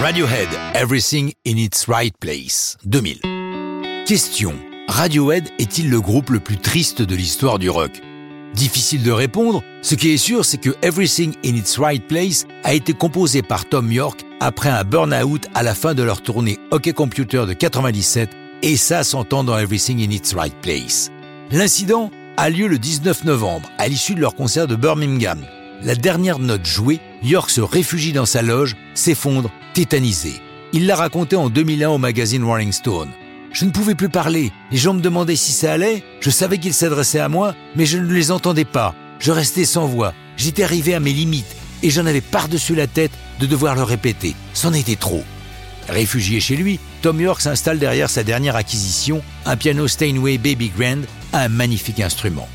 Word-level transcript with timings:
Radiohead, 0.00 0.48
Everything 0.74 1.34
in 1.46 1.58
its 1.58 1.86
Right 1.86 2.16
Place, 2.18 2.78
2000. 2.86 3.20
Question. 4.06 4.54
Radiohead 4.88 5.50
est-il 5.58 5.90
le 5.90 6.00
groupe 6.00 6.30
le 6.30 6.40
plus 6.40 6.56
triste 6.56 7.02
de 7.02 7.14
l'histoire 7.14 7.58
du 7.58 7.68
rock? 7.68 7.90
Difficile 8.54 9.02
de 9.02 9.10
répondre, 9.10 9.62
ce 9.82 9.94
qui 9.94 10.08
est 10.08 10.16
sûr 10.16 10.46
c'est 10.46 10.56
que 10.56 10.70
Everything 10.80 11.34
in 11.44 11.54
its 11.54 11.76
Right 11.78 12.02
Place 12.08 12.46
a 12.64 12.72
été 12.72 12.94
composé 12.94 13.42
par 13.42 13.66
Tom 13.68 13.92
York 13.92 14.24
après 14.40 14.70
un 14.70 14.84
burn-out 14.84 15.48
à 15.54 15.62
la 15.62 15.74
fin 15.74 15.92
de 15.92 16.02
leur 16.02 16.22
tournée 16.22 16.58
Hockey 16.70 16.94
Computer 16.94 17.44
de 17.46 17.52
97 17.52 18.30
et 18.62 18.78
ça 18.78 19.04
s'entend 19.04 19.44
dans 19.44 19.58
Everything 19.58 19.98
in 20.02 20.10
its 20.10 20.34
Right 20.34 20.56
Place. 20.62 21.10
L'incident 21.52 22.10
a 22.38 22.48
lieu 22.48 22.68
le 22.68 22.78
19 22.78 23.24
novembre 23.24 23.68
à 23.76 23.86
l'issue 23.86 24.14
de 24.14 24.22
leur 24.22 24.34
concert 24.34 24.66
de 24.66 24.76
Birmingham. 24.76 25.44
La 25.82 25.94
dernière 25.94 26.38
note 26.38 26.64
jouée, 26.64 27.00
York 27.22 27.50
se 27.50 27.60
réfugie 27.60 28.14
dans 28.14 28.26
sa 28.26 28.40
loge, 28.40 28.76
s'effondre 28.94 29.50
tétanisé. 29.72 30.40
Il 30.72 30.86
l'a 30.86 30.96
raconté 30.96 31.36
en 31.36 31.48
2001 31.48 31.88
au 31.88 31.98
magazine 31.98 32.44
Rolling 32.44 32.72
Stone. 32.72 33.10
Je 33.52 33.64
ne 33.64 33.70
pouvais 33.70 33.94
plus 33.94 34.08
parler. 34.08 34.52
Les 34.70 34.78
gens 34.78 34.94
me 34.94 35.00
demandaient 35.00 35.36
si 35.36 35.52
ça 35.52 35.72
allait. 35.72 36.04
Je 36.20 36.30
savais 36.30 36.58
qu'ils 36.58 36.74
s'adressaient 36.74 37.18
à 37.18 37.28
moi, 37.28 37.54
mais 37.74 37.86
je 37.86 37.98
ne 37.98 38.12
les 38.12 38.30
entendais 38.30 38.64
pas. 38.64 38.94
Je 39.18 39.32
restais 39.32 39.64
sans 39.64 39.86
voix. 39.86 40.14
J'étais 40.36 40.62
arrivé 40.62 40.94
à 40.94 41.00
mes 41.00 41.12
limites 41.12 41.56
et 41.82 41.90
j'en 41.90 42.06
avais 42.06 42.20
par-dessus 42.20 42.74
la 42.74 42.86
tête 42.86 43.12
de 43.40 43.46
devoir 43.46 43.74
le 43.74 43.82
répéter. 43.82 44.34
C'en 44.54 44.72
était 44.72 44.96
trop. 44.96 45.24
Réfugié 45.88 46.40
chez 46.40 46.56
lui, 46.56 46.78
Tom 47.02 47.20
York 47.20 47.40
s'installe 47.40 47.78
derrière 47.78 48.10
sa 48.10 48.22
dernière 48.22 48.54
acquisition, 48.56 49.22
un 49.44 49.56
piano 49.56 49.88
Steinway 49.88 50.38
Baby 50.38 50.70
Grand, 50.76 51.02
un 51.32 51.48
magnifique 51.48 52.00
instrument. 52.00 52.48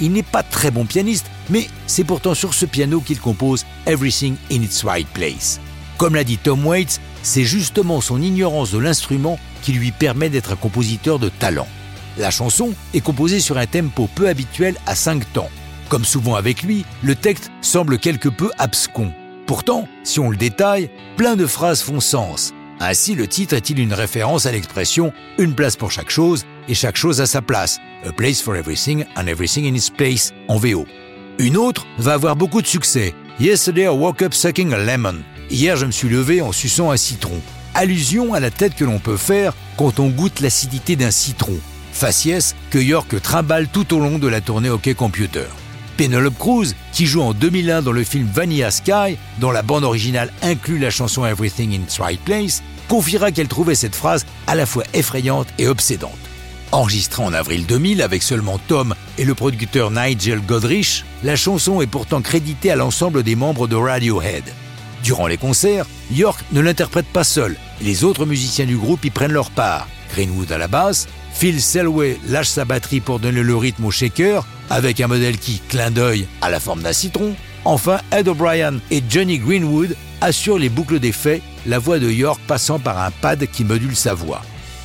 Il 0.00 0.12
n'est 0.12 0.22
pas 0.22 0.42
très 0.42 0.70
bon 0.70 0.84
pianiste, 0.84 1.26
mais 1.48 1.68
c'est 1.86 2.04
pourtant 2.04 2.34
sur 2.34 2.52
ce 2.52 2.66
piano 2.66 3.00
qu'il 3.00 3.20
compose 3.20 3.64
Everything 3.86 4.36
in 4.50 4.62
its 4.62 4.84
Right 4.84 5.08
Place. 5.14 5.60
Comme 5.98 6.14
l'a 6.14 6.24
dit 6.24 6.38
Tom 6.38 6.66
Waits, 6.66 7.00
c'est 7.22 7.44
justement 7.44 8.00
son 8.00 8.20
ignorance 8.20 8.72
de 8.72 8.78
l'instrument 8.78 9.38
qui 9.62 9.72
lui 9.72 9.92
permet 9.92 10.28
d'être 10.28 10.52
un 10.52 10.56
compositeur 10.56 11.18
de 11.18 11.28
talent. 11.28 11.68
La 12.18 12.30
chanson 12.30 12.72
est 12.92 13.00
composée 13.00 13.40
sur 13.40 13.58
un 13.58 13.66
tempo 13.66 14.08
peu 14.14 14.28
habituel 14.28 14.76
à 14.86 14.94
5 14.94 15.32
temps. 15.32 15.50
Comme 15.88 16.04
souvent 16.04 16.34
avec 16.34 16.62
lui, 16.62 16.84
le 17.02 17.14
texte 17.14 17.50
semble 17.60 17.98
quelque 17.98 18.28
peu 18.28 18.50
abscon. 18.58 19.12
Pourtant, 19.46 19.88
si 20.02 20.20
on 20.20 20.30
le 20.30 20.36
détaille, 20.36 20.90
plein 21.16 21.36
de 21.36 21.46
phrases 21.46 21.82
font 21.82 22.00
sens. 22.00 22.52
Ainsi, 22.80 23.14
le 23.14 23.28
titre 23.28 23.54
est-il 23.54 23.78
une 23.78 23.94
référence 23.94 24.46
à 24.46 24.52
l'expression 24.52 25.12
une 25.38 25.54
place 25.54 25.76
pour 25.76 25.90
chaque 25.90 26.10
chose 26.10 26.44
et 26.68 26.74
chaque 26.74 26.96
chose 26.96 27.20
à 27.20 27.26
sa 27.26 27.42
place, 27.42 27.78
a 28.06 28.12
place 28.12 28.40
for 28.40 28.56
everything 28.56 29.04
and 29.16 29.26
everything 29.26 29.66
in 29.66 29.74
its 29.74 29.90
place 29.90 30.32
en 30.48 30.56
VO. 30.56 30.86
Une 31.38 31.56
autre 31.56 31.86
va 31.98 32.14
avoir 32.14 32.36
beaucoup 32.36 32.62
de 32.62 32.66
succès, 32.66 33.14
Yesterday 33.40 33.86
I 33.86 33.88
woke 33.88 34.22
up 34.22 34.32
sucking 34.32 34.72
a 34.72 34.78
lemon. 34.78 35.24
Hier, 35.50 35.76
je 35.76 35.86
me 35.86 35.92
suis 35.92 36.08
levé 36.08 36.40
en 36.40 36.52
suçant 36.52 36.90
un 36.90 36.96
citron. 36.96 37.40
Allusion 37.74 38.34
à 38.34 38.40
la 38.40 38.50
tête 38.50 38.74
que 38.74 38.84
l'on 38.84 38.98
peut 38.98 39.16
faire 39.16 39.52
quand 39.76 40.00
on 40.00 40.08
goûte 40.08 40.40
l'acidité 40.40 40.96
d'un 40.96 41.10
citron. 41.10 41.56
Faciès 41.92 42.54
que 42.70 42.78
York 42.78 43.20
trimballe 43.22 43.68
tout 43.68 43.94
au 43.94 44.00
long 44.00 44.18
de 44.18 44.28
la 44.28 44.40
tournée 44.40 44.70
Hockey 44.70 44.94
Computer. 44.94 45.46
Penelope 45.96 46.38
Cruz, 46.38 46.74
qui 46.92 47.06
joue 47.06 47.22
en 47.22 47.34
2001 47.34 47.82
dans 47.82 47.92
le 47.92 48.02
film 48.02 48.28
Vanilla 48.32 48.70
Sky, 48.70 49.16
dont 49.38 49.52
la 49.52 49.62
bande 49.62 49.84
originale 49.84 50.32
inclut 50.42 50.78
la 50.78 50.90
chanson 50.90 51.24
Everything 51.24 51.72
in 51.72 51.84
its 51.84 52.00
Right 52.00 52.20
Place, 52.20 52.62
confiera 52.88 53.30
qu'elle 53.30 53.48
trouvait 53.48 53.76
cette 53.76 53.94
phrase 53.94 54.26
à 54.46 54.54
la 54.54 54.66
fois 54.66 54.84
effrayante 54.92 55.48
et 55.58 55.68
obsédante. 55.68 56.10
Enregistrée 56.72 57.22
en 57.22 57.32
avril 57.32 57.66
2000 57.66 58.02
avec 58.02 58.24
seulement 58.24 58.58
Tom 58.66 58.94
et 59.18 59.24
le 59.24 59.36
producteur 59.36 59.92
Nigel 59.92 60.40
Godrich, 60.40 61.04
la 61.22 61.36
chanson 61.36 61.80
est 61.80 61.86
pourtant 61.86 62.20
créditée 62.20 62.72
à 62.72 62.76
l'ensemble 62.76 63.22
des 63.22 63.36
membres 63.36 63.68
de 63.68 63.76
Radiohead. 63.76 64.42
Durant 65.04 65.26
les 65.26 65.36
concerts, 65.36 65.84
York 66.10 66.42
ne 66.52 66.62
l'interprète 66.62 67.04
pas 67.04 67.24
seul, 67.24 67.56
les 67.82 68.04
autres 68.04 68.24
musiciens 68.24 68.64
du 68.64 68.78
groupe 68.78 69.04
y 69.04 69.10
prennent 69.10 69.32
leur 69.34 69.50
part. 69.50 69.86
Greenwood 70.14 70.50
à 70.50 70.56
la 70.56 70.66
basse, 70.66 71.08
Phil 71.34 71.60
Selway 71.60 72.18
lâche 72.26 72.48
sa 72.48 72.64
batterie 72.64 73.00
pour 73.00 73.18
donner 73.18 73.42
le 73.42 73.54
rythme 73.54 73.84
au 73.84 73.90
shaker, 73.90 74.46
avec 74.70 75.02
un 75.02 75.06
modèle 75.06 75.36
qui, 75.36 75.60
clin 75.68 75.90
d'œil, 75.90 76.26
à 76.40 76.48
la 76.48 76.58
forme 76.58 76.80
d'un 76.80 76.94
citron. 76.94 77.34
Enfin, 77.66 77.98
Ed 78.12 78.28
O'Brien 78.28 78.76
et 78.90 79.02
Johnny 79.06 79.38
Greenwood 79.38 79.94
assurent 80.22 80.58
les 80.58 80.70
boucles 80.70 81.00
d'effets, 81.00 81.42
la 81.66 81.78
voix 81.78 81.98
de 81.98 82.10
York 82.10 82.40
passant 82.46 82.78
par 82.78 82.98
un 83.02 83.10
pad 83.10 83.46
qui 83.46 83.64
module 83.64 83.96
sa 83.96 84.14
voix. 84.14 84.40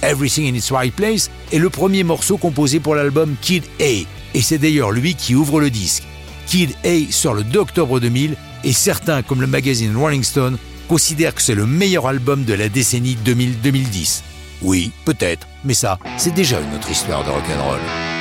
Everything 0.00 0.48
in 0.48 0.56
its 0.56 0.70
Right 0.70 0.94
Place 0.94 1.28
est 1.52 1.58
le 1.58 1.70
premier 1.70 2.04
morceau 2.04 2.36
composé 2.36 2.78
pour 2.78 2.94
l'album 2.94 3.34
Kid 3.40 3.64
A, 3.80 4.06
et 4.34 4.42
c'est 4.42 4.58
d'ailleurs 4.58 4.92
lui 4.92 5.16
qui 5.16 5.34
ouvre 5.34 5.58
le 5.58 5.70
disque. 5.70 6.04
Kid 6.46 6.70
A 6.84 7.10
sort 7.10 7.34
le 7.34 7.42
2 7.42 7.58
octobre 7.58 7.98
2000 7.98 8.36
et 8.64 8.72
certains, 8.72 9.22
comme 9.22 9.40
le 9.40 9.46
magazine 9.46 9.96
Rolling 9.96 10.24
Stone, 10.24 10.58
considèrent 10.88 11.34
que 11.34 11.42
c'est 11.42 11.54
le 11.54 11.66
meilleur 11.66 12.06
album 12.06 12.44
de 12.44 12.54
la 12.54 12.68
décennie 12.68 13.16
2000-2010. 13.24 14.22
Oui, 14.62 14.92
peut-être, 15.04 15.46
mais 15.64 15.74
ça, 15.74 15.98
c'est 16.16 16.34
déjà 16.34 16.60
une 16.60 16.74
autre 16.74 16.90
histoire 16.90 17.24
de 17.24 17.30
rock'n'roll. 17.30 18.13